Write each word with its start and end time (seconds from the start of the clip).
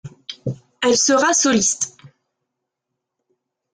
Elle 0.81 0.97
sera 0.97 1.31
soliste. 1.31 1.95